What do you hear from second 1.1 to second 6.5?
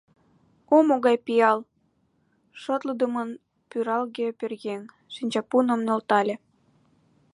пиал!— шотлыдымын пӱргале пӧръеҥ, шинчапуным нӧлтале.